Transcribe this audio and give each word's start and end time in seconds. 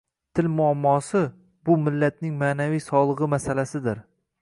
Til 0.37 0.47
muammosi— 0.53 1.21
bu 1.69 1.77
millatning 1.83 2.35
ma’naviy 2.43 2.85
sog‘lig‘i 2.89 3.33
masalasidir 3.37 4.05